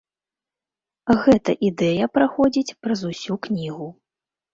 Гэта 1.25 1.53
ідэя 1.69 2.05
праходзіць 2.15 2.77
праз 2.87 2.99
усю 3.11 3.37
кнігу. 3.49 3.87